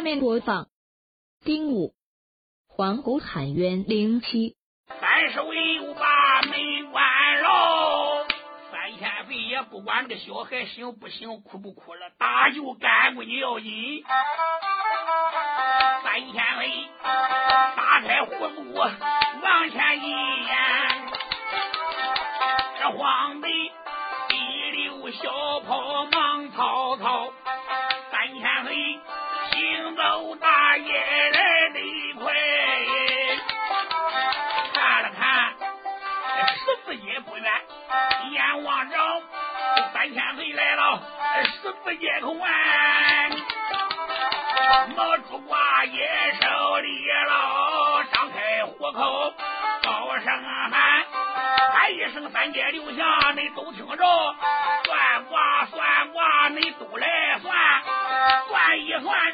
[0.00, 0.68] 下面播放
[1.44, 1.92] 丁武
[2.66, 4.56] 黄狗喊冤零七。
[4.88, 8.24] 三手又把门关喽，
[8.72, 14.02] 三千岁也不管这小孩行不行，哭不哭了，打就干闺女要紧。
[16.02, 16.88] 三千岁
[17.76, 20.10] 打开葫芦往前一
[20.46, 20.56] 眼，
[22.78, 26.29] 这慌的一溜小跑忙
[38.60, 38.96] 眼望着
[39.92, 41.02] 三千岁来了
[41.44, 43.30] 十字街口岸。
[44.94, 46.08] 毛主挂野
[46.40, 49.34] 手里了，张开虎口
[49.82, 50.26] 高声
[50.70, 50.70] 喊，
[51.72, 54.36] 喊一声三界六相，你都听着。
[54.84, 57.82] 算卦算卦，你都来算，
[58.48, 59.32] 算一算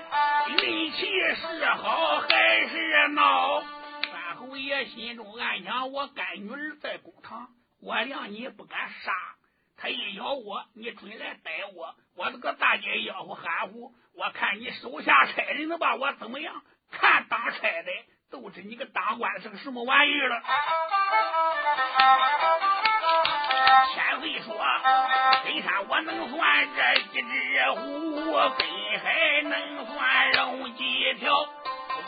[0.59, 2.29] 运气是好还
[2.69, 3.63] 是孬？
[4.13, 6.66] 三侯爷心中暗想：我干女儿，
[7.87, 9.13] 我谅你不敢杀。
[9.77, 11.95] 他一咬我，你准来逮我。
[12.17, 16.65] 我这个大街吆喝喊呼，我看你手下差人能把我怎么样？
[16.91, 17.93] 看当差的
[18.29, 20.43] 都知你个当官是个什么玩意儿了。
[23.95, 24.59] 千岁说
[25.47, 31.41] ：“黑山我能算这一只虎，北海能算肉几条？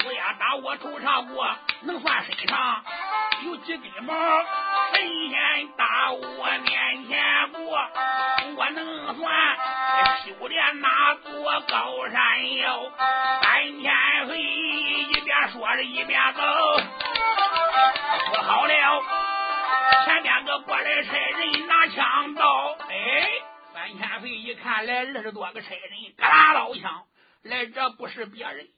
[0.04, 2.84] 乌鸦打我头上过，能算身上
[3.44, 4.12] 有几根毛？
[8.84, 9.56] 能算
[10.24, 12.92] 修炼哪座高山哟？
[13.42, 16.42] 三千岁一边说着一边走，
[18.32, 18.72] 说好了。”
[20.04, 23.28] 前边个过来差人拿枪刀，哎，
[23.72, 27.04] 三千岁一看来二十多个差人，嘎啦老枪，
[27.42, 28.68] 来这不是别人，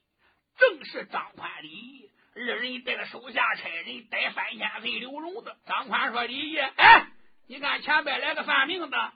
[0.59, 2.11] 正是张宽礼。
[2.37, 5.57] 二人带着手下差人逮三千岁刘荣的。
[5.67, 7.07] 张宽说：“李爷，哎，
[7.49, 9.13] 你看前边来个算命的，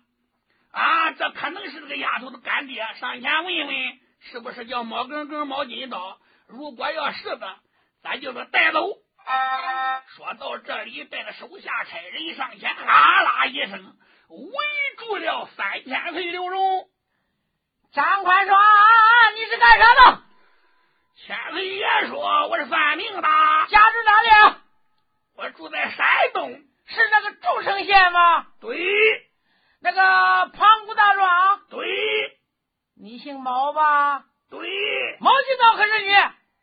[0.74, 3.76] 啊，这可能是这个丫头的干爹，上前问问
[4.20, 6.18] 是不是叫毛根根、毛金刀？
[6.48, 7.56] 如果要是的，
[8.02, 8.88] 咱就说带走。”
[10.16, 13.96] 说到这里，带着手下差人上前，啦啦一声
[14.28, 14.54] 围
[14.98, 16.88] 住了三千岁刘荣。
[17.92, 18.56] 张宽说
[19.38, 20.22] ：“你是干啥的？”
[21.24, 23.22] 千岁爷说：“我是算命的。”
[23.70, 24.56] 家住哪里？
[25.36, 28.46] 我住在山东，是那个诸城县吗？
[28.60, 29.23] 对。
[29.84, 31.60] 那个庞古大壮？
[31.68, 32.38] 对。
[32.96, 34.24] 你姓毛吧？
[34.48, 35.18] 对。
[35.20, 36.12] 毛金刀可是你？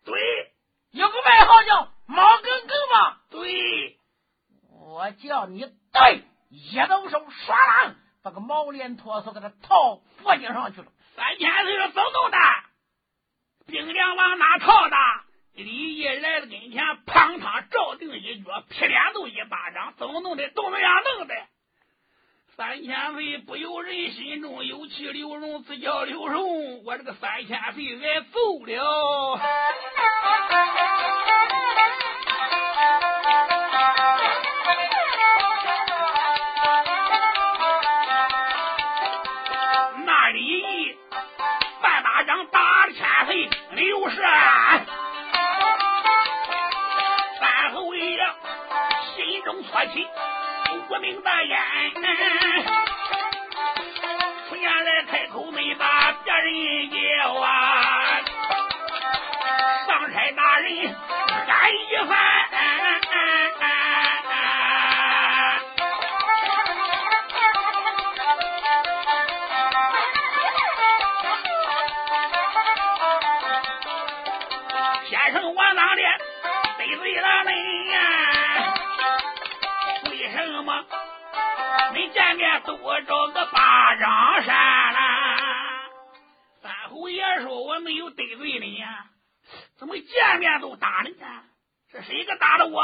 [0.06, 0.52] 对。
[0.90, 1.92] 有个外号叫。
[2.08, 3.22] 毛根根吧？
[3.30, 4.00] 对，
[4.72, 5.62] 我叫你
[5.94, 10.88] 对，一动手唰啦，把个毛脸脱手给他套脖颈上去了。
[11.16, 12.38] 三千岁说：“走动的，
[13.68, 14.98] 兵粮往哪套的？”
[15.54, 20.50] 李毅来了跟前，砰他照定一脚，劈脸都一巴掌，怎么弄的？
[20.50, 21.36] 动那样弄的。
[22.58, 29.42] 三千岁不由人心中有气，刘荣自叫刘荣，我这个三千岁挨揍了。
[75.12, 76.10] 先生，我当年
[76.78, 78.74] 得罪了你呀？
[80.10, 80.86] 为什么
[81.94, 85.00] 没见面都找个巴掌扇了？
[86.62, 89.08] 三侯爷说：“我没有得罪你呀，
[89.76, 91.44] 怎么见面都打你呢？
[91.92, 92.82] 是谁个打的我？”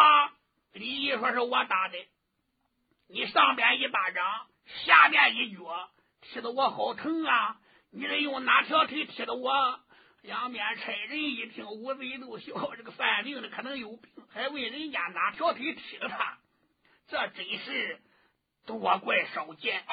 [0.76, 1.98] 李毅说：“是我打的。
[3.08, 4.48] 你上边一巴掌，
[4.86, 5.90] 下边一脚，
[6.20, 7.56] 踢得我好疼啊！
[7.90, 9.80] 你是用哪条腿踢的我？”
[10.22, 12.76] 两边差人一听，捂嘴都笑。
[12.76, 16.38] 这个犯病的可能有病，还问人家哪条腿踢了他？
[17.08, 18.02] 这真是
[18.66, 19.84] 多怪少见。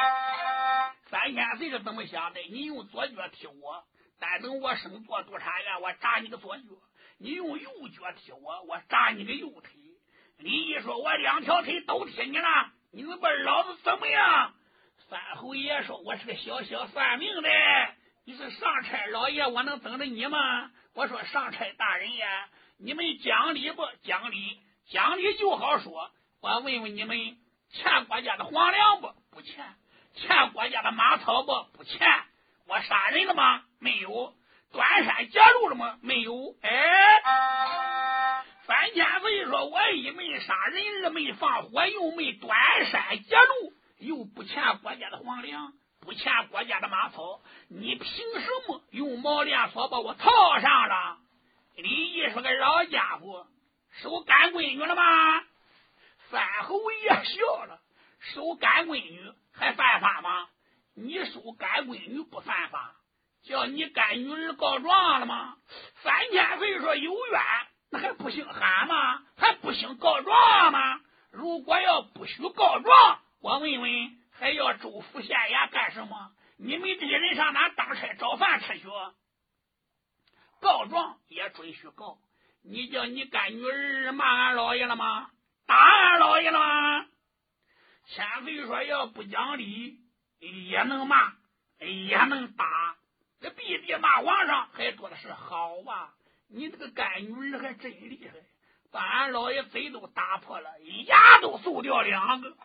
[1.07, 2.41] 三千岁是怎么想的？
[2.51, 3.85] 你用左脚踢我，
[4.19, 6.63] 但等我升做督察院，我扎你个左脚；
[7.19, 9.71] 你用右脚踢我，我扎你个右腿。
[10.39, 14.53] 李毅说：“我两条腿都踢你了，你能把老子怎么样？”
[15.09, 17.49] 三侯爷说：“我是个小小算命的。”
[18.27, 20.71] 你是上差老爷，我能等着你吗？
[20.95, 22.49] 我说上差大人呀，
[22.79, 24.59] 你们讲理不讲理？
[24.89, 26.11] 讲理就好说。
[26.41, 27.37] 我问问你们，
[27.71, 29.13] 欠国家的皇粮不？
[29.31, 29.63] 不欠。
[30.15, 31.67] 欠国家的马草不？
[31.77, 32.01] 不欠。
[32.67, 33.63] 我杀人了吗？
[33.79, 34.33] 没有。
[34.73, 35.99] 断山截路了吗？
[36.01, 36.55] 没有。
[36.63, 45.75] 哎，范千岁说：“我一没杀人，二没放火，又没断山截路，又不欠国家的皇粮，
[46.05, 51.19] 不欠国家的马草，你凭什么用毛链锁把我套上了？”
[51.77, 53.47] 李毅说：“个老家伙，
[54.03, 55.43] 收干闺女了吗？”
[56.31, 57.81] 范侯爷笑了
[58.21, 60.49] ：“收干闺女还犯法吗？
[60.95, 62.95] 你收干闺女不犯法。”
[63.45, 65.57] 叫你干女儿告状了吗？
[66.03, 67.43] 三千岁说有冤，
[67.91, 69.23] 那还不行喊吗？
[69.37, 71.01] 还不行告状吗？
[71.31, 73.91] 如果要不许告状，我问问
[74.35, 76.33] 还要州府县衙干什么？
[76.57, 78.87] 你们这些人上哪当差找饭吃去？
[80.61, 82.19] 告状也准许告。
[82.63, 85.31] 你叫你干女儿骂俺老爷了吗？
[85.67, 87.07] 打俺老爷了吗？
[88.07, 89.99] 千岁说要不讲理
[90.39, 91.35] 也能骂，
[91.81, 92.97] 也能打。
[93.41, 96.15] 这比比骂皇上还多的是好啊！
[96.49, 98.35] 你这个干女儿还真厉害，
[98.95, 100.71] 把俺老爷嘴都打破了，
[101.07, 102.57] 牙都薅掉两个。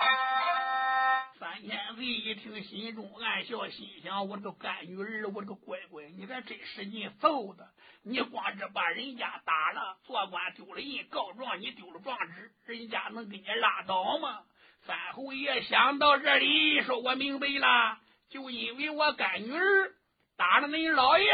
[1.40, 7.68] 三千岁一听，心中暗笑，心想：我这个干女儿，我这个乖乖，你这真是你揍的！
[8.04, 14.42] 你光这把人家打了，做官丢了人，告状你丢了状纸，人家能给你拉倒吗？
[14.86, 17.98] 三侯爷想到这里，说：“我明白了，
[18.30, 19.94] 就因为我干女儿。”
[20.38, 21.34] 打了你老爷，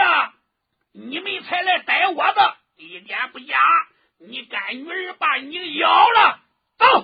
[0.94, 3.60] 你们才来逮我的，一点不假。
[4.18, 6.40] 你干女儿把你咬了，
[6.78, 7.02] 走。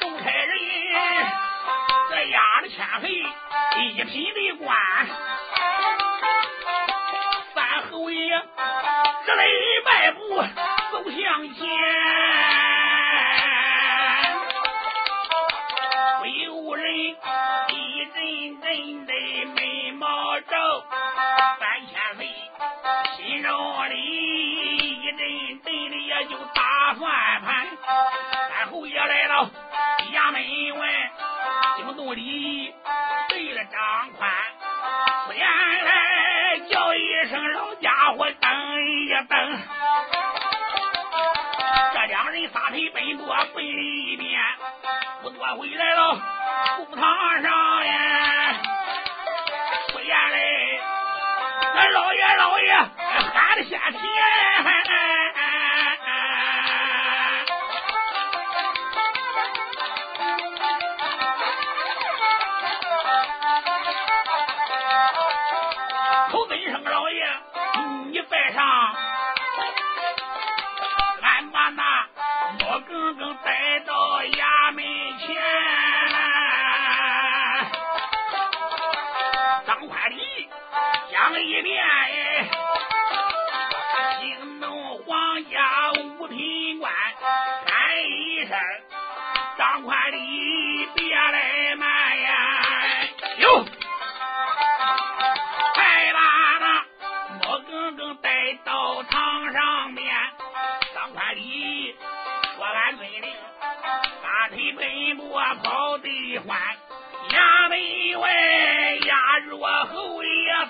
[0.00, 0.56] 杜开人
[2.08, 4.78] 这押着千岁一品的官，
[7.54, 8.42] 三侯爷
[9.26, 9.42] 这雷
[9.84, 10.20] 迈步。
[10.92, 11.66] 走向前，
[45.56, 46.20] 回来了
[46.76, 47.69] 公堂上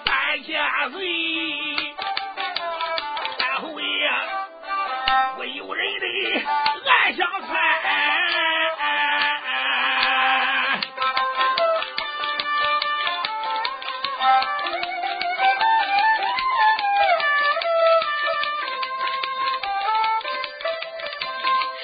[0.04, 0.98] 三千岁。
[3.38, 3.84] 然后呀，
[5.38, 6.06] 我有人的
[6.90, 7.50] 暗香传。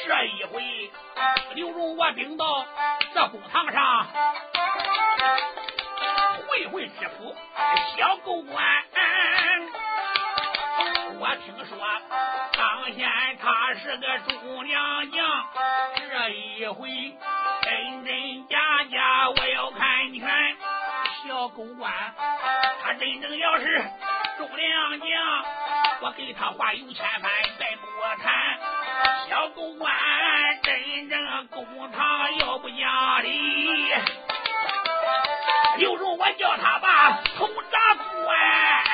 [0.07, 0.91] 这一回，
[1.55, 2.65] 刘荣我顶到
[3.13, 4.07] 这公堂上。
[13.97, 15.27] 他是个忠良将，
[15.97, 16.89] 这一回
[17.63, 18.59] 真真假
[18.93, 20.57] 假我要看全。
[21.27, 21.91] 小狗官
[22.85, 23.85] 他真正要是
[24.37, 25.09] 忠良将，
[26.03, 27.87] 我给他画有千番再不
[28.23, 28.59] 谈。
[29.31, 29.91] 小狗官
[30.63, 33.89] 真正公堂要不讲理，
[35.79, 38.86] 有如我叫他把头扎官。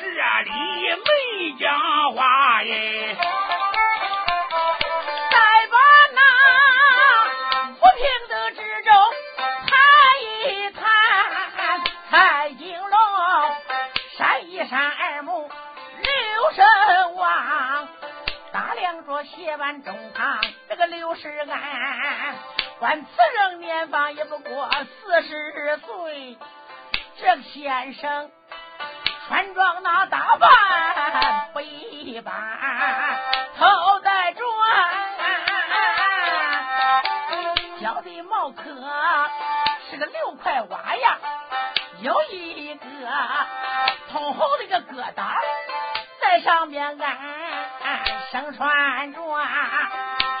[0.00, 0.50] 这里
[0.96, 3.14] 没讲话耶。
[5.30, 5.36] 再
[5.70, 5.76] 把
[6.14, 6.20] 那
[7.74, 8.94] 不平的之中
[9.66, 9.78] 谈
[10.22, 10.80] 一谈，
[12.10, 12.90] 蔡金龙
[14.16, 15.50] 闪一闪二目
[15.98, 16.64] 留神
[17.16, 17.88] 望，
[18.52, 20.40] 打量着斜板中堂。
[20.70, 22.36] 这个刘世安，
[22.78, 24.70] 管此人年方也不过
[25.02, 26.38] 四十岁，
[27.18, 28.30] 这个先生
[29.30, 30.50] 穿装那打扮
[31.52, 32.34] 不一般，
[33.56, 34.44] 头戴转，
[37.80, 38.64] 脚的毛壳
[39.88, 41.16] 是个六块瓦呀，
[42.00, 42.84] 有一个
[44.10, 45.36] 通红的个疙瘩
[46.20, 47.16] 在上面安
[48.32, 49.20] 生穿着。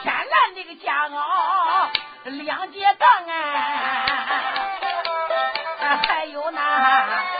[0.02, 1.88] 天蓝的个夹袄，
[2.24, 3.36] 两节杠啊，
[6.08, 7.39] 还有那。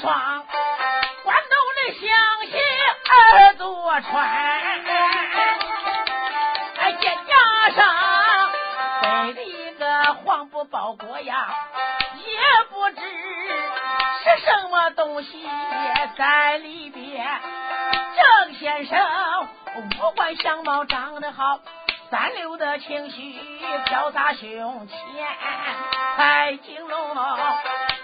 [0.00, 0.44] 窗，
[1.24, 2.08] 关东的乡
[2.50, 2.58] 亲
[3.10, 4.24] 耳朵穿，
[6.78, 8.50] 哎，肩胛上
[9.02, 11.54] 背的一个黄布包裹呀，
[12.16, 12.40] 也
[12.70, 13.00] 不知
[14.22, 15.46] 是什么东西
[16.16, 17.26] 在里边。
[18.16, 18.98] 郑先生
[19.76, 21.60] 五官相貌长得好，
[22.10, 23.38] 三流的情绪
[23.84, 24.96] 飘洒胸前。
[26.16, 27.16] 蔡金龙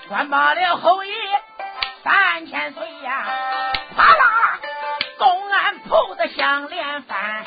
[0.08, 1.12] 官罢了侯爷
[2.06, 3.26] 三千岁呀，
[3.96, 4.60] 啪啦。
[5.18, 7.44] 公安铺的项链翻，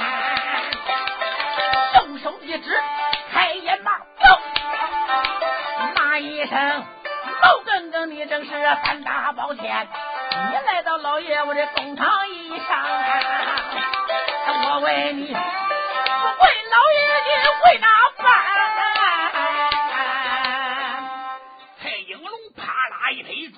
[1.95, 2.77] 用手一指，
[3.31, 4.41] 开眼骂，走，
[5.95, 6.83] 骂一声，
[7.41, 8.49] 老耿耿，你正是
[8.83, 9.87] 三大宝剑，
[10.51, 12.85] 你来到老爷我的公堂以上，
[14.45, 17.29] 我问你，问老爷你
[17.63, 17.87] 为哪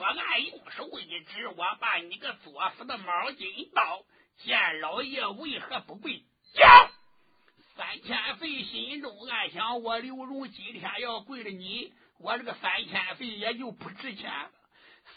[0.10, 4.04] 啦一推桌，俺用手一指，我把你个作死的毛巾刀。
[4.38, 6.24] 见老爷为何不跪？
[6.54, 6.92] 讲
[7.76, 14.52] 三千岁心中暗想：我刘荣今天要跪了你，我这个三千岁也就不值钱了。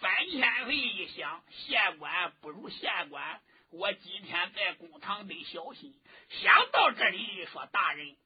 [0.00, 5.94] 三千岁一想，县官不如县官，我今天在公堂得小心。
[6.28, 8.16] 想到这里，说大人，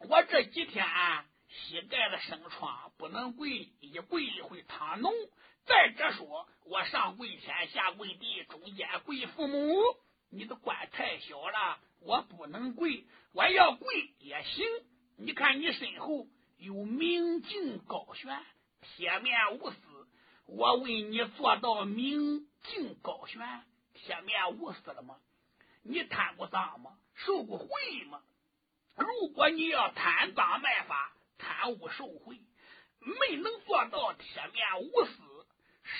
[0.00, 0.86] 我这几天
[1.48, 5.12] 膝盖子生疮，不能跪，一跪会淌脓。
[5.68, 9.76] 再者说，我上跪天，下跪地，中间跪父母。
[10.30, 13.04] 你的官太小了，我不能跪。
[13.32, 14.66] 我要跪也行。
[15.18, 18.40] 你看你身后有明镜高悬，
[18.80, 19.76] 铁面无私。
[20.46, 25.18] 我为你做到明镜高悬，铁面无私了吗？
[25.82, 26.98] 你贪过赃吗？
[27.14, 27.68] 受过贿
[28.04, 28.22] 吗？
[28.96, 32.40] 如果你要贪赃卖法、贪污受贿，
[33.00, 35.37] 没能做到铁面无私，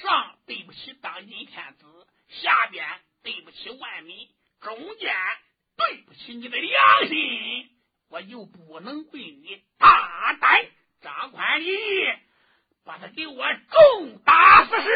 [0.03, 2.85] 上对不起当今天子，下边。
[3.21, 4.29] 对不起万民，
[4.61, 5.13] 中间
[5.77, 7.69] 对不起你的良心，
[8.09, 10.65] 我就不能对你大胆
[11.03, 11.69] 张宽义，
[12.85, 14.89] 把他给我重打四十。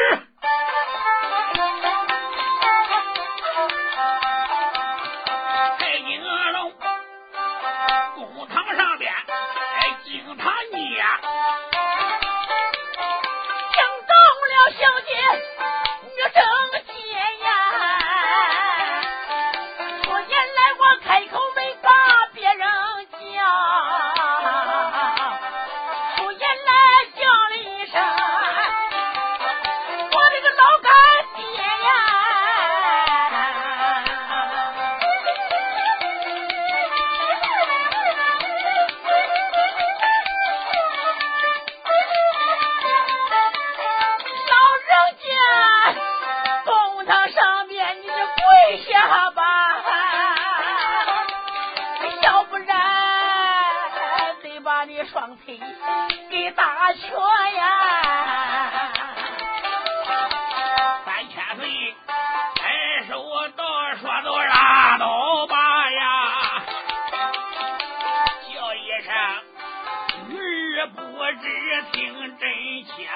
[70.87, 72.51] 不知听真
[72.85, 73.09] 切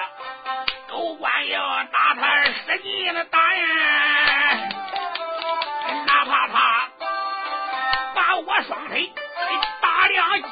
[0.87, 4.69] 都管要打他使劲的打呀
[6.05, 6.89] 哪怕他
[8.15, 9.11] 把我双腿
[9.81, 10.47] 打两下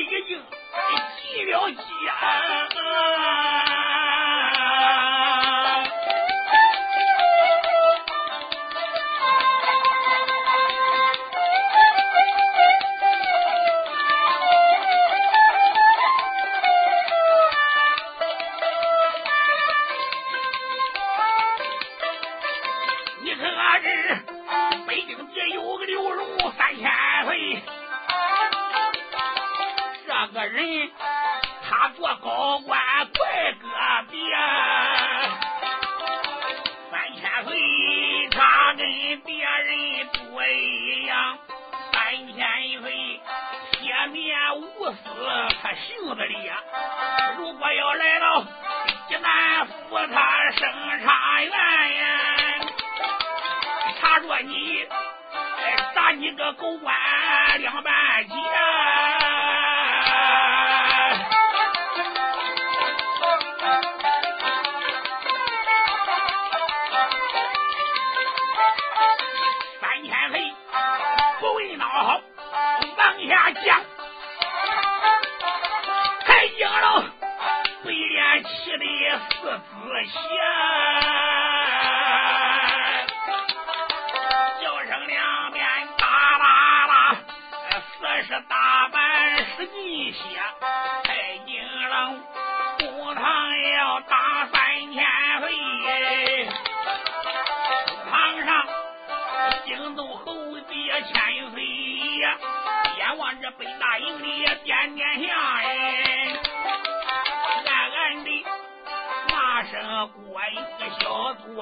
[0.00, 0.40] 眼睛
[1.20, 1.76] 挤了挤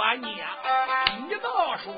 [0.01, 0.43] 我你，
[1.29, 1.93] 你倒说，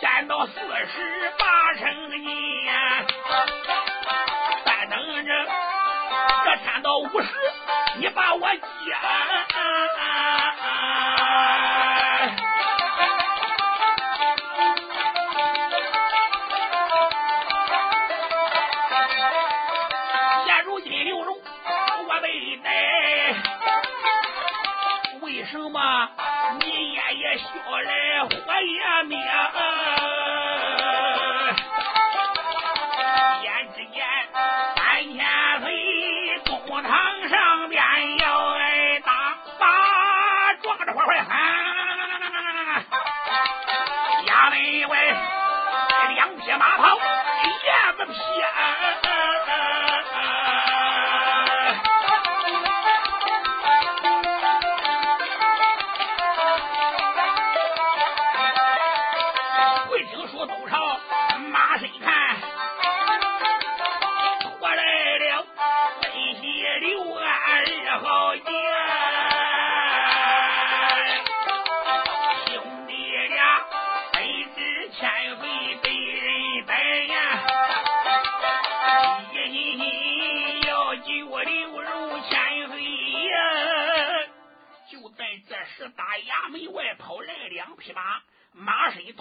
[0.00, 2.74] 三到四十八成年，
[4.64, 5.32] 再等着，
[6.44, 7.28] 这三到五十，
[7.98, 8.60] 你把我接。
[27.36, 28.62] 小人还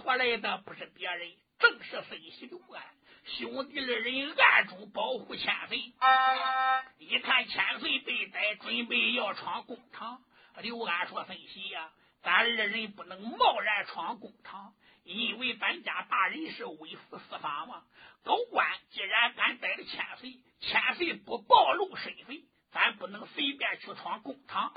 [0.03, 2.83] 过来的不是别人，正是分析刘安，
[3.23, 5.77] 兄弟二人暗中保护千岁，
[6.97, 10.21] 一看千岁被逮，准备要闯工厂，
[10.61, 11.89] 刘安说分析呀，
[12.21, 14.73] 咱二人不能贸然闯工厂，
[15.05, 17.85] 你以为咱家大人是微服私访吗？
[18.25, 22.43] 狗官，既然敢逮了千岁，千岁不暴露身份。
[22.73, 24.73] 咱不能随便去闯公堂。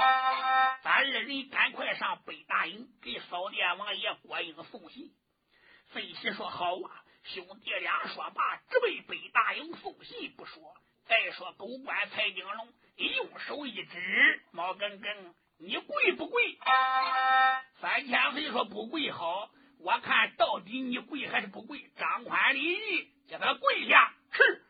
[0.83, 5.11] 咱二人赶快上北大营给扫殿王爷郭英送信。
[5.89, 10.77] 费喜说好啊，兄弟俩说罢，直奔北大营送信不说。
[11.07, 16.59] 再说狗官蔡金龙用手一指，毛根根，你跪不跪？
[17.81, 21.89] 三千岁说不跪好，我看到底你跪还是不跪？
[21.97, 24.13] 张宽李义叫他跪下。
[24.33, 24.65] 是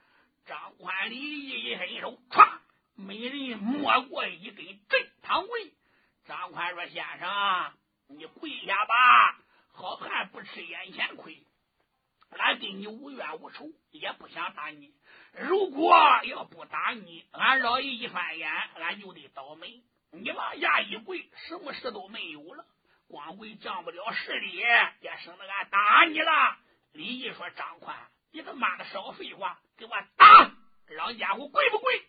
[0.44, 2.55] 张宽李义一伸手，唰，
[2.96, 5.70] 每人摸过一根镇堂棍。
[6.26, 7.72] 张宽说：“先生，
[8.08, 9.38] 你跪下吧，
[9.72, 11.42] 好汉不吃眼前亏。
[12.30, 14.94] 俺跟你无冤无仇，也不想打你。
[15.32, 19.82] 如果要不打你，俺老爷一翻眼，俺就得倒霉。
[20.10, 22.64] 你往下一跪，什么事都没有了。”
[23.08, 26.56] 光跪降不了势力，也省得俺打你了。
[26.92, 27.94] 李毅说：“张宽，
[28.32, 30.50] 你他妈的少废话，给我打！
[30.88, 32.02] 老家伙跪不跪？”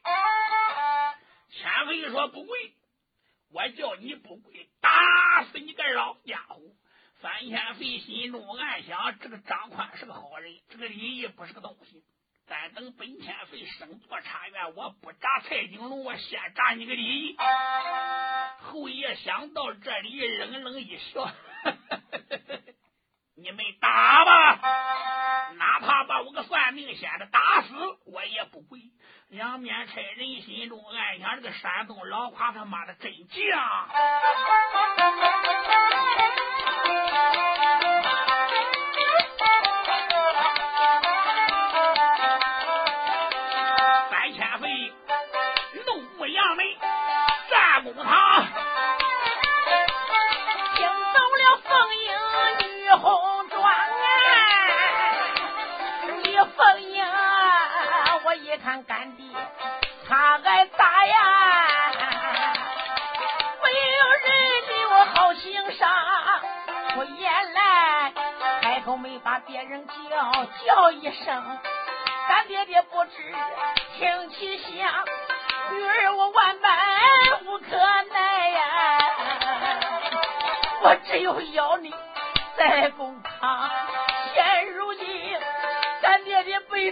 [1.49, 2.73] 千飞说：“不跪。”
[3.49, 6.59] 我叫你不跪，打死你个老家伙！
[7.21, 12.03] 三千飞心中暗想：这个张宽是个好人，这个李毅不是个东西。
[12.45, 17.37] 但等本千岁升做察院，我不炸蔡景龙，我先炸你个李毅。
[18.59, 21.31] 后爷想到这里，冷冷一笑
[23.35, 27.73] ：“你们打吧，哪怕把我个算命先生打死，
[28.05, 28.81] 我也不跪。”
[29.29, 33.43] 两面差人心中暗想：这个山东老夸他妈的真犟。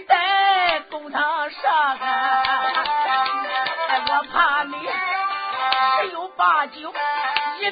[0.06, 4.74] 在公堂上，哎，我怕你
[6.00, 6.92] 十有八九一命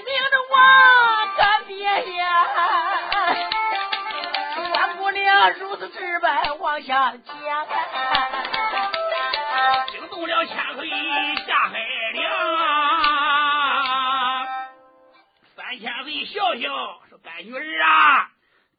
[0.04, 0.10] 的
[0.50, 0.62] 亡，
[1.36, 1.84] 干爹
[2.16, 2.46] 呀！
[4.72, 7.18] 干姑娘如此直白往下讲，
[9.90, 10.88] 惊动了千岁
[11.46, 11.78] 下海
[12.12, 12.24] 凉。
[15.56, 16.68] 三千岁笑笑
[17.08, 18.30] 说：“干女儿啊，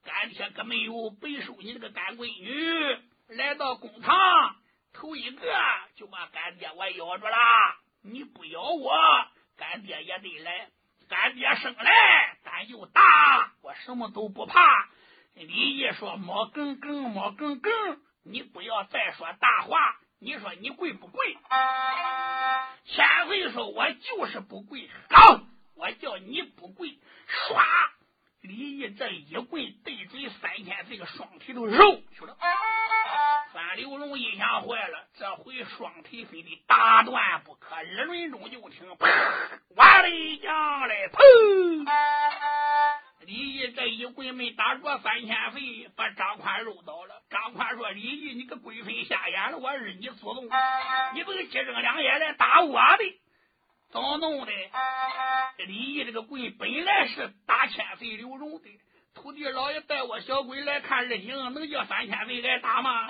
[0.05, 2.97] 干爹可没有白收你这个干闺女。
[3.27, 4.55] 来到公堂，
[4.93, 5.41] 头一个
[5.95, 7.35] 就把干爹我咬住了。
[8.01, 8.93] 你不咬我，
[9.57, 10.69] 干爹也得来。
[11.09, 14.89] 干爹生来咱就打，我什么都不怕。”
[15.33, 17.71] 李毅说：“毛耿耿，毛耿耿，
[18.23, 19.97] 你不要再说大话。
[20.19, 21.37] 你说你跪不跪？”
[22.85, 25.41] 千岁说：“我就是不跪。”好，
[25.75, 26.89] 我叫你不跪。
[27.27, 27.63] 唰，
[28.41, 32.37] 李毅这一跪，对准三千岁个双腿都揉去了。
[35.65, 37.75] 双腿非得打断不可。
[37.75, 39.07] 二轮中就听，啪，
[39.75, 41.85] 哇的一响嘞，砰！
[43.21, 47.23] 李毅这一棍没打着三千岁，把张宽肉倒了。
[47.29, 49.57] 张宽说：“李毅，你个鬼魂瞎眼了！
[49.57, 50.47] 我日你祖宗，
[51.15, 53.19] 你不是接正两眼来打我的？
[53.89, 54.51] 怎么弄的？”
[55.65, 58.79] 李毅这个棍本来是打千岁刘荣的，
[59.15, 63.07] 土地老爷带我小鬼来看日行，能叫三千岁挨打吗？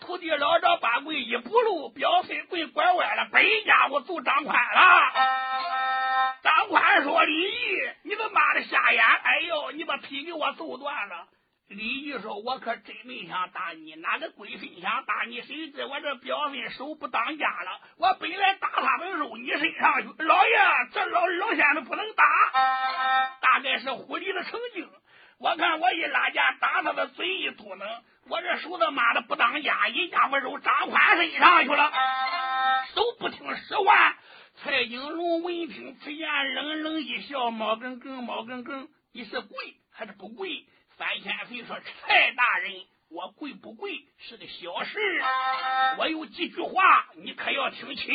[0.00, 5.12] 土地老这把棍一不露，表飞棍拐弯了，本家伙揍张宽了。
[6.42, 9.04] 张宽说：“李毅，你他妈的瞎眼！
[9.04, 11.26] 哎呦，你把腿给我揍断了。”
[11.68, 15.40] 李毅说：“我可真没想打你，哪个鬼神想打你？
[15.42, 20.08] 谁知我这表妹手不当家了，我本来打他们肉你身上去。
[20.24, 20.58] 老爷，
[20.92, 22.24] 这老老先生不能打，
[23.40, 24.88] 大概是狐狸的成精。
[25.42, 27.84] 我看我一拉架，打他的嘴一嘟囔，
[28.28, 31.92] 我这手他妈的不当家，一家伙揉张宽身上去了，
[32.94, 34.14] 手不听使唤。”
[34.62, 39.56] 蔡景龙闻听此言，冷冷一笑：“毛根根，毛根根，你是跪
[39.92, 40.64] 还是不跪？”
[40.96, 41.74] 三千岁说
[42.06, 42.74] ：“蔡大人，
[43.10, 45.00] 我跪不跪是个小事，
[45.98, 48.06] 我有几句话，你可要听清。”